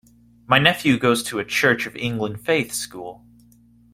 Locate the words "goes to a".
0.97-1.45